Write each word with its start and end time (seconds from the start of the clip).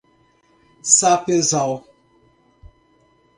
Sapezal 0.95 1.83